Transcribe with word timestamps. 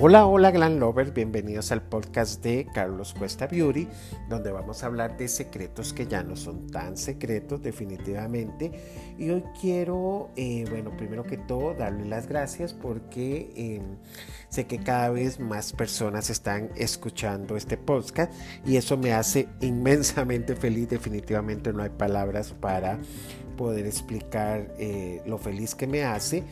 Hola, 0.00 0.26
hola 0.26 0.52
Glam 0.52 0.78
Lovers, 0.78 1.12
bienvenidos 1.12 1.72
al 1.72 1.82
podcast 1.82 2.40
de 2.40 2.68
Carlos 2.72 3.14
Cuesta 3.18 3.48
Beauty, 3.48 3.88
donde 4.28 4.52
vamos 4.52 4.84
a 4.84 4.86
hablar 4.86 5.16
de 5.16 5.26
secretos 5.26 5.92
que 5.92 6.06
ya 6.06 6.22
no 6.22 6.36
son 6.36 6.68
tan 6.68 6.96
secretos 6.96 7.60
definitivamente. 7.62 8.70
Y 9.18 9.30
hoy 9.30 9.42
quiero, 9.60 10.30
eh, 10.36 10.64
bueno, 10.70 10.96
primero 10.96 11.24
que 11.24 11.36
todo, 11.36 11.74
darle 11.74 12.04
las 12.04 12.28
gracias 12.28 12.74
porque 12.74 13.52
em, 13.56 13.96
sé 14.48 14.68
que 14.68 14.78
cada 14.78 15.10
vez 15.10 15.40
más 15.40 15.72
personas 15.72 16.30
están 16.30 16.70
escuchando 16.76 17.56
este 17.56 17.76
podcast 17.76 18.32
y 18.64 18.76
eso 18.76 18.96
me 18.96 19.14
hace 19.14 19.48
inmensamente 19.60 20.54
feliz, 20.54 20.88
definitivamente 20.88 21.72
no 21.72 21.82
hay 21.82 21.90
palabras 21.90 22.52
para 22.52 23.00
poder 23.58 23.86
explicar 23.86 24.68
eh, 24.78 25.20
lo 25.26 25.36
feliz 25.36 25.74
que 25.74 25.86
me 25.86 26.04
hace, 26.04 26.44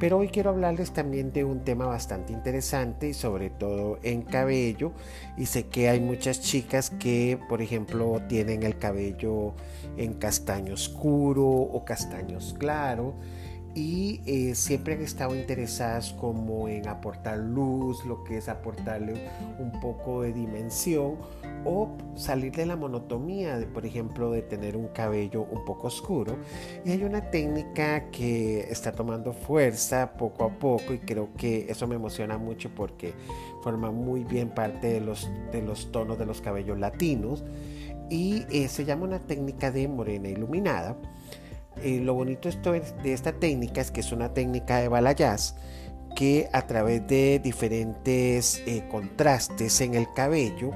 pero 0.00 0.16
hoy 0.16 0.28
quiero 0.28 0.48
hablarles 0.48 0.92
también 0.92 1.32
de 1.32 1.44
un 1.44 1.64
tema 1.64 1.84
bastante 1.84 2.32
interesante 2.32 3.08
y 3.08 3.14
sobre 3.14 3.50
todo 3.50 3.98
en 4.02 4.22
cabello 4.22 4.92
y 5.36 5.46
sé 5.46 5.66
que 5.66 5.90
hay 5.90 6.00
muchas 6.00 6.40
chicas 6.40 6.88
que 6.88 7.38
por 7.48 7.60
ejemplo 7.60 8.22
tienen 8.28 8.62
el 8.62 8.78
cabello 8.78 9.54
en 9.98 10.14
castaño 10.14 10.74
oscuro 10.74 11.44
o 11.44 11.84
castaños 11.84 12.54
claro 12.58 13.16
y 13.74 14.20
eh, 14.26 14.54
siempre 14.54 14.94
han 14.94 15.02
estado 15.02 15.34
interesadas 15.34 16.12
como 16.12 16.68
en 16.68 16.88
aportar 16.88 17.38
luz, 17.38 18.04
lo 18.04 18.22
que 18.24 18.38
es 18.38 18.48
aportarle 18.48 19.28
un 19.58 19.80
poco 19.80 20.22
de 20.22 20.32
dimensión 20.32 21.16
o 21.64 21.96
salir 22.14 22.52
de 22.52 22.66
la 22.66 22.76
monotomía, 22.76 23.58
de, 23.58 23.66
por 23.66 23.86
ejemplo, 23.86 24.30
de 24.30 24.42
tener 24.42 24.76
un 24.76 24.88
cabello 24.88 25.46
un 25.50 25.64
poco 25.64 25.86
oscuro. 25.86 26.36
Y 26.84 26.90
hay 26.90 27.04
una 27.04 27.30
técnica 27.30 28.10
que 28.10 28.60
está 28.70 28.92
tomando 28.92 29.32
fuerza 29.32 30.12
poco 30.14 30.44
a 30.44 30.50
poco 30.58 30.92
y 30.92 30.98
creo 30.98 31.32
que 31.34 31.66
eso 31.70 31.86
me 31.86 31.94
emociona 31.94 32.36
mucho 32.36 32.70
porque 32.74 33.14
forma 33.62 33.90
muy 33.90 34.24
bien 34.24 34.50
parte 34.50 34.88
de 34.88 35.00
los, 35.00 35.30
de 35.50 35.62
los 35.62 35.90
tonos 35.92 36.18
de 36.18 36.26
los 36.26 36.40
cabellos 36.40 36.78
latinos 36.78 37.44
y 38.10 38.44
eh, 38.50 38.68
se 38.68 38.84
llama 38.84 39.04
una 39.04 39.20
técnica 39.20 39.70
de 39.70 39.88
morena 39.88 40.28
iluminada 40.28 40.96
eh, 41.80 42.00
lo 42.00 42.14
bonito 42.14 42.48
de 42.50 43.12
esta 43.12 43.32
técnica 43.32 43.80
es 43.80 43.90
que 43.90 44.00
es 44.00 44.12
una 44.12 44.34
técnica 44.34 44.78
de 44.78 44.88
balayage 44.88 45.54
que 46.14 46.48
a 46.52 46.66
través 46.66 47.06
de 47.06 47.40
diferentes 47.42 48.62
eh, 48.66 48.84
contrastes 48.90 49.80
en 49.80 49.94
el 49.94 50.12
cabello, 50.12 50.72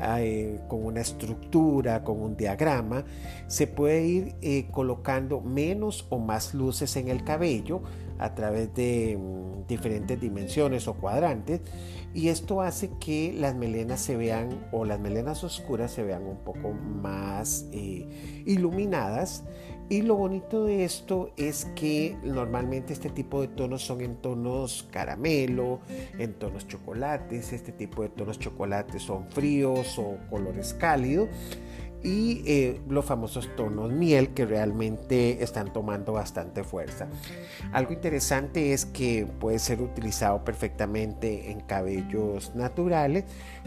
eh, 0.00 0.60
con 0.68 0.84
una 0.84 1.00
estructura, 1.00 2.04
con 2.04 2.22
un 2.22 2.36
diagrama, 2.36 3.04
se 3.48 3.66
puede 3.66 4.06
ir 4.06 4.70
colocando 4.70 5.40
menos 5.40 6.06
o 6.10 6.18
más 6.18 6.54
luces 6.54 6.96
en 6.96 7.08
el 7.08 7.24
cabello 7.24 7.82
a 8.18 8.34
través 8.34 8.72
de 8.74 9.18
mm, 9.18 9.66
diferentes 9.66 10.20
dimensiones 10.20 10.86
o 10.86 10.94
cuadrantes 10.94 11.60
y 12.14 12.28
esto 12.28 12.62
hace 12.62 12.90
que 13.00 13.32
las 13.36 13.56
melenas 13.56 14.00
se 14.00 14.16
vean 14.16 14.68
o 14.72 14.84
las 14.84 15.00
melenas 15.00 15.42
oscuras 15.44 15.90
se 15.90 16.04
vean 16.04 16.24
un 16.24 16.38
poco 16.38 16.72
más 16.72 17.66
iluminadas 18.46 19.44
y 19.88 20.02
lo 20.02 20.16
bonito 20.16 20.64
de 20.64 20.84
esto 20.84 21.30
es 21.36 21.66
que 21.74 22.16
normalmente 22.22 22.92
este 22.92 23.08
tipo 23.08 23.40
de 23.40 23.48
tonos 23.48 23.82
son 23.82 24.00
en 24.02 24.16
tonos 24.16 24.86
caramelo, 24.90 25.80
en 26.18 26.34
tonos 26.34 26.66
chocolates, 26.68 27.52
este 27.52 27.72
tipo 27.72 28.02
de 28.02 28.10
tonos 28.10 28.38
chocolates 28.38 29.02
son 29.02 29.30
fríos 29.30 29.98
o 29.98 30.18
colores 30.28 30.74
cálidos 30.74 31.28
y 32.02 32.42
eh, 32.46 32.80
los 32.88 33.04
famosos 33.04 33.48
tonos 33.56 33.90
miel 33.90 34.30
que 34.30 34.46
realmente 34.46 35.42
están 35.42 35.72
tomando 35.72 36.12
bastante 36.12 36.62
fuerza. 36.62 37.08
Algo 37.72 37.92
interesante 37.92 38.72
es 38.72 38.86
que 38.86 39.26
puede 39.40 39.58
ser 39.58 39.80
utilizado 39.80 40.44
perfectamente 40.44 41.50
en 41.50 41.60
cabellos 41.60 42.54
naturales 42.54 43.24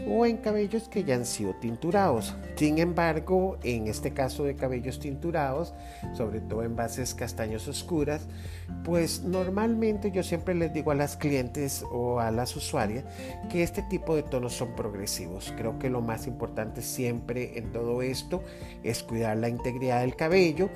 o 0.08 0.24
en 0.24 0.38
cabellos 0.38 0.88
que 0.88 1.04
ya 1.04 1.14
han 1.14 1.26
sido 1.26 1.54
tinturados. 1.54 2.34
Sin 2.56 2.78
embargo, 2.78 3.58
en 3.62 3.86
este 3.86 4.12
caso 4.12 4.44
de 4.44 4.56
cabellos 4.56 4.98
tinturados, 4.98 5.74
sobre 6.14 6.40
todo 6.40 6.62
en 6.62 6.74
bases 6.74 7.14
castaños 7.14 7.68
oscuras, 7.68 8.26
pues 8.84 9.22
normalmente 9.22 10.10
yo 10.10 10.22
siempre 10.22 10.54
les 10.54 10.72
digo 10.72 10.90
a 10.90 10.94
las 10.94 11.16
clientes 11.16 11.84
o 11.92 12.18
a 12.18 12.30
las 12.30 12.56
usuarias 12.56 13.04
que 13.50 13.62
este 13.62 13.82
tipo 13.82 14.16
de 14.16 14.22
tonos 14.22 14.54
son 14.54 14.74
progresivos. 14.74 15.52
Creo 15.56 15.78
que 15.78 15.90
lo 15.90 16.00
más 16.00 16.26
importante 16.26 16.80
siempre 16.80 17.58
en 17.58 17.72
todo 17.72 18.00
esto 18.00 18.21
es 18.82 19.02
cuidar 19.02 19.36
la 19.36 19.48
integridad 19.48 20.00
del 20.00 20.16
cabello 20.16 20.70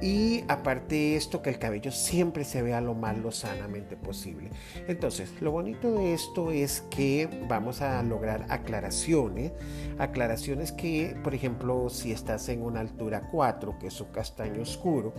y 0.00 0.44
aparte 0.48 0.94
de 0.94 1.16
esto 1.16 1.40
que 1.40 1.48
el 1.48 1.58
cabello 1.58 1.90
siempre 1.90 2.44
se 2.44 2.60
vea 2.60 2.80
lo 2.80 2.94
más 2.94 3.16
lo 3.16 3.32
sanamente 3.32 3.96
posible. 3.96 4.50
Entonces, 4.88 5.32
lo 5.40 5.52
bonito 5.52 5.94
de 5.94 6.12
esto 6.12 6.50
es 6.50 6.82
que 6.90 7.28
vamos 7.48 7.80
a 7.80 8.02
lograr 8.02 8.44
aclaraciones, 8.50 9.52
aclaraciones 9.98 10.72
que, 10.72 11.16
por 11.24 11.34
ejemplo, 11.34 11.88
si 11.88 12.12
estás 12.12 12.48
en 12.50 12.62
una 12.62 12.80
altura 12.80 13.28
4, 13.30 13.78
que 13.78 13.86
es 13.86 14.00
un 14.00 14.08
castaño 14.08 14.62
oscuro, 14.62 15.14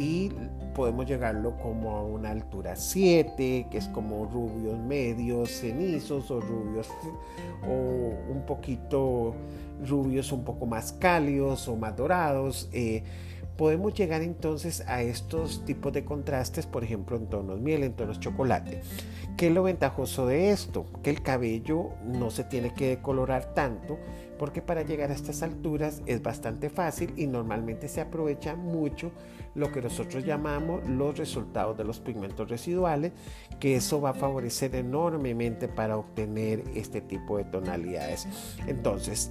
y 0.00 0.32
podemos 0.74 1.06
llegarlo 1.06 1.58
como 1.58 1.90
a 1.96 2.02
una 2.02 2.30
altura 2.30 2.74
7, 2.74 3.66
que 3.70 3.78
es 3.78 3.86
como 3.88 4.24
rubios 4.24 4.78
medios, 4.78 5.50
cenizos 5.50 6.30
o 6.30 6.40
rubios 6.40 6.88
o 7.68 8.32
un 8.32 8.44
poquito 8.46 9.34
rubios 9.86 10.32
un 10.32 10.42
poco 10.42 10.64
más 10.64 10.92
cálidos 10.92 11.68
o 11.68 11.76
más 11.76 11.96
dorados. 11.96 12.70
Eh, 12.72 13.02
podemos 13.58 13.92
llegar 13.92 14.22
entonces 14.22 14.82
a 14.86 15.02
estos 15.02 15.66
tipos 15.66 15.92
de 15.92 16.02
contrastes, 16.02 16.64
por 16.64 16.82
ejemplo, 16.82 17.18
en 17.18 17.26
tonos 17.26 17.60
miel, 17.60 17.84
en 17.84 17.92
tonos 17.92 18.18
chocolate. 18.18 18.80
¿Qué 19.36 19.48
es 19.48 19.52
lo 19.52 19.64
ventajoso 19.64 20.26
de 20.26 20.50
esto? 20.50 20.86
Que 21.02 21.10
el 21.10 21.22
cabello 21.22 21.90
no 22.06 22.30
se 22.30 22.44
tiene 22.44 22.72
que 22.72 22.88
decolorar 22.88 23.52
tanto, 23.52 23.98
porque 24.40 24.62
para 24.62 24.80
llegar 24.80 25.10
a 25.10 25.14
estas 25.14 25.42
alturas 25.42 26.00
es 26.06 26.22
bastante 26.22 26.70
fácil 26.70 27.12
y 27.18 27.26
normalmente 27.26 27.88
se 27.88 28.00
aprovecha 28.00 28.56
mucho 28.56 29.12
lo 29.54 29.70
que 29.70 29.82
nosotros 29.82 30.24
llamamos 30.24 30.88
los 30.88 31.18
resultados 31.18 31.76
de 31.76 31.84
los 31.84 32.00
pigmentos 32.00 32.48
residuales, 32.48 33.12
que 33.58 33.76
eso 33.76 34.00
va 34.00 34.10
a 34.10 34.14
favorecer 34.14 34.74
enormemente 34.76 35.68
para 35.68 35.98
obtener 35.98 36.64
este 36.74 37.02
tipo 37.02 37.36
de 37.36 37.44
tonalidades. 37.44 38.26
Entonces, 38.66 39.30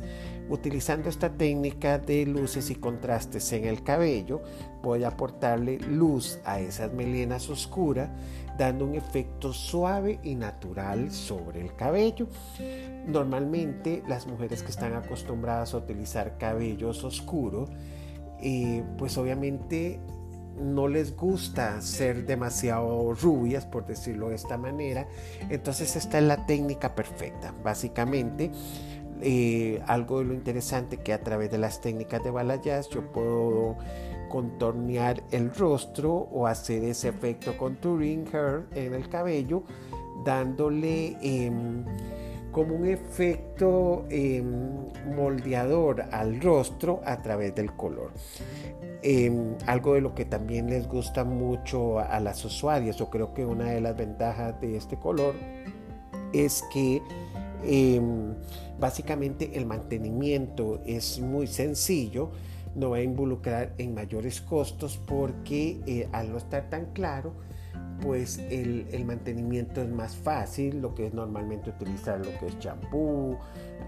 utilizando 0.50 1.10
esta 1.10 1.30
técnica 1.30 2.00
de 2.00 2.26
luces 2.26 2.70
y 2.70 2.76
contrastes 2.76 3.52
en 3.54 3.66
el 3.66 3.84
cabello, 3.84 4.42
voy 4.82 5.04
a 5.04 5.10
aportarle 5.10 5.80
luz 5.80 6.40
a 6.44 6.60
esas 6.60 6.92
melenas 6.94 7.50
oscuras 7.50 8.10
dando 8.58 8.86
un 8.86 8.96
efecto 8.96 9.54
suave 9.54 10.20
y 10.22 10.36
natural 10.36 11.12
sobre 11.12 11.62
el 11.62 11.76
cabello. 11.76 12.28
Normalmente 13.08 14.04
las 14.08 14.28
mujeres 14.28 14.64
que 14.64 14.72
están 14.72 14.94
acostumbradas 14.94 15.74
a 15.74 15.78
utilizar 15.78 16.38
cabellos 16.38 17.04
oscuros, 17.06 17.70
eh, 18.42 18.84
pues 18.98 19.18
obviamente 19.18 20.00
no 20.60 20.88
les 20.88 21.16
gusta 21.16 21.82
ser 21.82 22.26
demasiado 22.26 23.14
rubias, 23.14 23.66
por 23.66 23.86
decirlo 23.86 24.30
de 24.30 24.36
esta 24.36 24.58
manera. 24.58 25.08
Entonces 25.50 25.96
esta 25.96 26.18
es 26.18 26.26
la 26.26 26.46
técnica 26.46 26.96
perfecta. 26.96 27.54
Básicamente, 27.64 28.52
eh, 29.22 29.82
algo 29.88 30.20
de 30.20 30.26
lo 30.26 30.34
interesante 30.34 30.98
que 30.98 31.14
a 31.14 31.22
través 31.22 31.52
de 31.52 31.58
las 31.58 31.82
técnicas 31.82 32.24
de 32.24 32.32
balayage 32.32 32.90
yo 32.92 33.12
puedo 33.12 33.78
contornear 34.30 35.24
el 35.32 35.54
rostro 35.54 36.14
o 36.14 36.48
hacer 36.48 36.84
ese 36.84 37.10
efecto 37.10 37.58
contouring 37.58 38.26
hair 38.32 38.66
en 38.76 38.94
el 38.94 39.10
cabello, 39.10 39.64
dándole 40.24 41.18
em, 41.22 41.84
como 42.52 42.76
un 42.76 42.88
efecto 42.88 44.06
em, 44.10 44.88
moldeador 45.16 46.06
al 46.12 46.40
rostro 46.40 47.02
a 47.06 47.22
través 47.22 47.54
del 47.56 47.74
color. 47.74 48.12
Em, 49.02 49.56
algo 49.66 49.94
de 49.94 50.02
lo 50.02 50.14
que 50.14 50.26
también 50.26 50.70
les 50.70 50.88
gusta 50.88 51.24
mucho 51.24 52.00
a, 52.00 52.20
las 52.20 52.44
usuarias, 52.44 52.98
yo 52.98 53.10
creo 53.10 53.34
que 53.34 53.46
una 53.46 53.66
de 53.72 53.82
las 53.82 53.96
ventajas 53.96 54.60
de 54.60 54.76
este 54.76 54.98
color 54.98 55.36
es 56.34 56.64
que 56.72 57.02
básicamente 58.80 59.58
el 59.58 59.66
mantenimiento 59.66 60.82
es 60.86 61.20
muy 61.20 61.48
sencillo 61.48 62.32
no 62.76 62.92
va 62.92 62.98
a 62.98 63.02
involucrar 63.02 63.74
en 63.78 63.94
mayores 63.94 64.42
costos 64.42 64.98
porque 64.98 65.80
eh, 65.86 66.08
al 66.12 66.32
no 66.32 66.38
estar 66.38 66.70
tan 66.70 66.94
claro, 66.94 67.34
pues 68.02 68.40
el, 68.50 69.06
mantenimiento 69.06 69.82
es 69.82 69.90
más 69.90 70.16
fácil, 70.16 70.82
lo 70.82 70.94
que 70.94 71.08
es 71.08 71.14
normalmente 71.14 71.70
utilizar 71.70 72.20
lo 72.20 72.38
que 72.40 72.48
es 72.48 72.60
champú, 72.60 73.38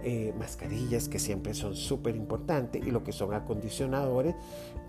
eh, 0.03 0.33
mascarillas 0.37 1.07
que 1.07 1.19
siempre 1.19 1.53
son 1.53 1.75
súper 1.75 2.15
importantes 2.15 2.85
y 2.85 2.91
lo 2.91 3.03
que 3.03 3.11
son 3.11 3.33
acondicionadores 3.33 4.35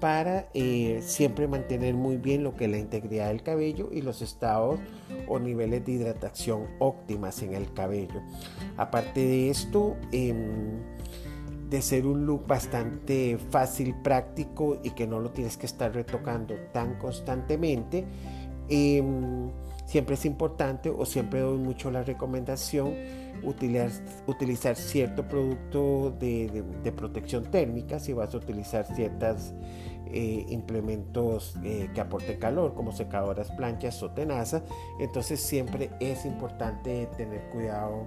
para 0.01 0.49
eh, 0.55 1.01
siempre 1.03 1.47
mantener 1.49 1.95
muy 1.95 2.17
bien 2.17 2.43
lo 2.43 2.57
que 2.57 2.65
es 2.65 2.71
la 2.71 2.79
integridad 2.79 3.29
del 3.29 3.43
cabello 3.43 3.91
y 3.93 4.03
los 4.03 4.23
estados 4.23 4.81
o 5.29 5.39
niveles 5.39 5.85
de 5.85 5.93
hidratación 5.93 6.67
óptimas 6.79 7.43
en 7.43 7.55
el 7.55 7.73
cabello. 7.73 8.23
Aparte 8.77 9.21
de 9.21 9.51
esto, 9.51 9.97
em, 10.13 10.81
de 11.73 11.81
ser 11.81 12.07
un 12.07 12.27
look 12.27 12.47
bastante 12.47 13.39
fácil, 13.51 13.95
práctico 13.95 14.79
y 14.85 14.91
que 14.91 15.07
no 15.07 15.21
lo 15.21 15.31
tienes 15.31 15.57
que 15.57 15.65
estar 15.65 15.95
retocando 15.95 16.55
tan 16.71 16.99
constantemente. 16.99 18.05
Em, 18.75 19.51
siempre 19.85 20.15
es 20.15 20.25
importante 20.25 20.89
o 20.89 21.05
siempre 21.05 21.41
doy 21.41 21.59
mucho 21.59 21.91
la 21.91 22.03
recomendación 22.03 22.95
utilizar, 23.43 23.91
utilizar 24.27 24.77
cierto 24.77 25.29
producto 25.29 26.17
de, 26.19 26.65
protección 26.97 27.45
térmica 27.45 27.99
si 27.99 28.15
vas 28.15 28.33
a 28.33 28.39
utilizar 28.39 28.87
ciertos 28.87 29.53
eh, 30.07 30.47
implementos 30.49 31.55
eh, 31.63 31.91
que 31.95 32.01
aporten 32.01 32.39
calor 32.39 32.73
como 32.73 32.93
secadoras, 32.93 33.51
planchas 33.51 34.03
o 34.03 34.11
tenaza 34.11 34.65
entonces 34.99 35.39
siempre 35.39 35.91
es 36.01 36.25
importante 36.25 37.11
tener 37.19 37.51
cuidado 37.51 38.07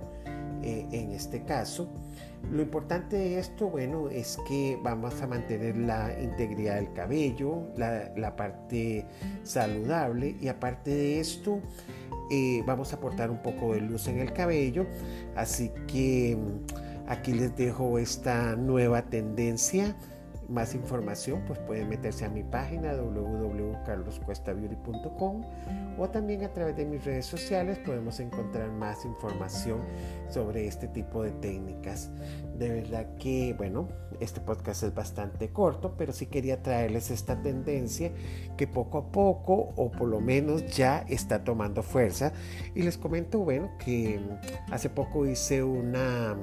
eh, 0.65 0.87
en 0.91 1.11
este 1.11 1.43
caso 1.43 1.89
lo 2.51 2.61
importante 2.61 3.15
de 3.15 3.39
esto, 3.39 3.69
bueno, 3.69 4.09
es 4.09 4.37
que 4.47 4.77
vamos 4.81 5.21
a 5.21 5.27
mantener 5.27 5.75
la 5.77 6.11
integridad 6.21 6.75
del 6.75 6.93
cabello, 6.93 7.63
la, 7.75 8.11
la 8.15 8.35
parte 8.35 9.05
saludable 9.43 10.35
y 10.39 10.47
aparte 10.47 10.91
de 10.91 11.19
esto, 11.19 11.59
eh, 12.29 12.63
vamos 12.65 12.93
a 12.93 12.97
aportar 12.97 13.31
un 13.31 13.41
poco 13.41 13.73
de 13.73 13.81
luz 13.81 14.07
en 14.07 14.19
el 14.19 14.31
cabello. 14.31 14.85
Así 15.35 15.71
que 15.87 16.37
mm, 16.37 17.09
aquí 17.09 17.33
les 17.33 17.55
dejo 17.55 17.97
esta 17.97 18.55
nueva 18.55 19.03
tendencia 19.03 19.95
más 20.49 20.75
información, 20.75 21.43
pues 21.47 21.57
pueden 21.59 21.87
meterse 21.89 22.25
a 22.25 22.29
mi 22.29 22.43
página 22.43 22.93
www.carloscuestabeauty.com 22.93 25.41
o 25.97 26.09
también 26.09 26.43
a 26.43 26.53
través 26.53 26.75
de 26.75 26.85
mis 26.85 27.03
redes 27.05 27.25
sociales 27.25 27.79
podemos 27.79 28.19
encontrar 28.19 28.69
más 28.71 29.05
información 29.05 29.79
sobre 30.29 30.67
este 30.67 30.87
tipo 30.87 31.23
de 31.23 31.31
técnicas. 31.31 32.11
De 32.57 32.69
verdad 32.69 33.15
que, 33.17 33.55
bueno, 33.57 33.87
este 34.19 34.41
podcast 34.41 34.83
es 34.83 34.93
bastante 34.93 35.49
corto, 35.49 35.95
pero 35.97 36.13
sí 36.13 36.27
quería 36.27 36.61
traerles 36.61 37.11
esta 37.11 37.41
tendencia 37.41 38.11
que 38.57 38.67
poco 38.67 38.97
a 38.97 39.11
poco, 39.11 39.73
o 39.75 39.91
por 39.91 40.07
lo 40.07 40.21
menos 40.21 40.65
ya 40.75 41.05
está 41.09 41.43
tomando 41.43 41.83
fuerza. 41.83 42.31
Y 42.73 42.83
les 42.83 42.97
comento, 42.97 43.39
bueno, 43.39 43.71
que 43.83 44.19
hace 44.71 44.89
poco 44.89 45.25
hice 45.25 45.63
una 45.63 46.35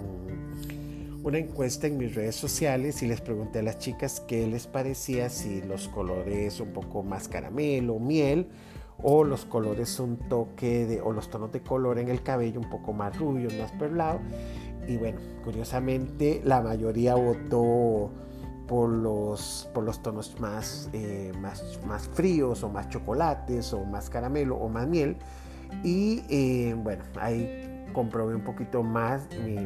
una 1.25 1.39
encuesta 1.39 1.87
en 1.87 1.99
mis 1.99 2.15
redes 2.15 2.35
sociales 2.35 3.03
y 3.03 3.07
les 3.07 3.21
pregunté 3.21 3.61
a 3.61 3.63
las 3.63 3.79
chicas 3.79 4.21
qué 4.27 4.47
les 4.47 4.67
parecía 4.67 5.29
si 5.29 5.63
los 5.63 5.89
colores 5.89 6.59
un 6.61 6.73
poco 6.73 7.03
más 7.03 7.29
caramelo, 7.29 7.99
miel 8.01 8.49
o 9.03 9.25
los 9.25 9.45
colores 9.45 9.99
un 10.01 10.17
toque 10.17 10.87
de 10.87 11.01
o 11.01 11.13
los 11.13 11.31
tonos 11.31 11.53
de 11.53 11.61
color 11.61 11.99
en 11.99 12.09
el 12.09 12.23
cabello 12.23 12.61
un 12.61 12.71
poco 12.71 12.93
más 12.93 13.17
rubio, 13.19 13.49
más 13.59 13.73
perlado. 13.73 14.21
Y 14.87 14.97
bueno, 14.97 15.21
curiosamente 15.45 16.41
la 16.45 16.61
mayoría 16.61 17.15
votó 17.15 18.11
por 18.67 18.91
los, 18.91 19.69
por 19.75 19.85
los 19.85 20.03
tonos 20.03 20.39
más, 20.41 20.91
eh, 20.93 21.33
más, 21.41 21.81
más 21.87 22.09
fríos 22.09 22.65
o 22.65 22.69
más 22.69 22.89
chocolates 22.89 23.73
o 23.73 23.85
más 23.85 24.11
caramelo 24.11 24.57
o 24.57 24.69
más 24.69 24.89
miel. 24.89 25.17
Y 25.85 26.25
eh, 26.29 26.75
bueno, 26.77 27.05
ahí 27.21 27.87
comprobé 27.93 28.35
un 28.35 28.45
poquito 28.45 28.83
más 28.83 29.29
mi 29.45 29.57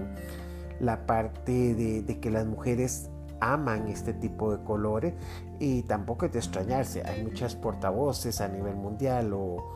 la 0.81 1.07
parte 1.07 1.75
de, 1.75 2.21
que 2.21 2.31
las 2.31 2.47
mujeres 2.47 3.11
aman 3.41 3.89
este 3.89 4.15
tipo 4.15 4.57
de 4.57 4.65
colores 4.65 5.15
y 5.59 5.83
tampoco 5.83 6.27
es 6.27 6.33
de 6.33 6.39
extrañarse, 6.39 7.03
hay 7.05 7.23
muchas 7.23 7.55
portavoces 7.55 8.41
a 8.41 8.49
nivel 8.49 8.77
mundial 8.77 9.33
o, 9.33 9.73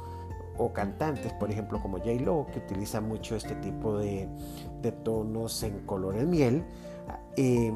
cantantes, 0.75 1.33
por 1.33 1.51
ejemplo 1.51 1.81
como 1.81 1.97
J. 1.99 2.13
Lo, 2.23 2.47
que 2.53 2.59
utilizan 2.59 3.09
mucho 3.09 3.35
este 3.35 3.55
tipo 3.57 3.97
de, 3.97 4.29
tonos 5.03 5.63
en 5.63 5.81
colores 5.87 6.27
miel. 6.27 6.65
Eh, 7.37 7.73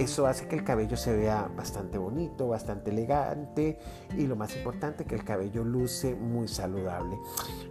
eso 0.00 0.26
hace 0.26 0.46
que 0.46 0.56
el 0.56 0.64
cabello 0.64 0.96
se 0.96 1.14
vea 1.14 1.50
bastante 1.54 1.98
bonito, 1.98 2.48
bastante 2.48 2.90
elegante 2.90 3.78
y 4.16 4.26
lo 4.26 4.34
más 4.34 4.56
importante 4.56 5.04
que 5.04 5.14
el 5.14 5.24
cabello 5.24 5.62
luce 5.64 6.14
muy 6.14 6.48
saludable. 6.48 7.16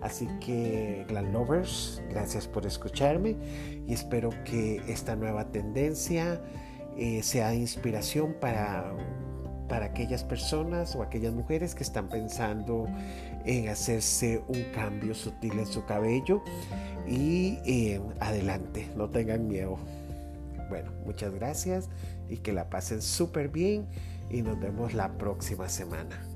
Así 0.02 0.28
que 0.40 1.06
Glam 1.08 1.34
Lovers, 1.34 2.02
gracias 2.10 2.48
por 2.48 2.66
escucharme 2.66 3.36
y 3.88 3.94
espero 3.94 4.30
que 4.46 4.82
esta 4.88 5.16
nueva 5.16 5.52
tendencia 5.52 6.42
eh, 6.98 7.24
sea 7.24 7.56
inspiración 7.56 8.36
para, 8.40 8.94
para 9.68 9.88
aquellas 9.88 10.24
personas 10.24 10.96
o 10.96 11.02
aquellas 11.02 11.34
mujeres 11.34 11.74
que 11.74 11.84
están 11.84 12.10
pensando 12.10 12.88
en 13.46 13.70
hacerse 13.70 14.44
un 14.48 14.64
cambio 14.74 15.16
sutil 15.16 15.58
en 15.58 15.66
su 15.66 15.86
cabello 15.86 16.44
y 17.08 17.58
eh, 17.66 18.02
adelante, 18.20 18.88
no 18.96 19.10
tengan 19.10 19.48
miedo. 19.48 19.80
Bueno, 20.70 20.92
muchas 21.06 21.34
gracias 21.34 21.90
y 22.30 22.38
que 22.38 22.54
la 22.54 22.70
pasen 22.70 23.02
súper 23.02 23.50
bien 23.50 23.88
y 24.30 24.42
nos 24.44 24.60
vemos 24.60 24.94
la 24.94 25.18
próxima 25.18 25.68
semana. 25.68 26.29